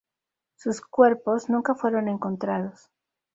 Sus 0.55 0.81
cuerpos 0.81 1.47
nunca 1.47 1.75
fueron 1.75 2.07
encontrados. 2.07 2.89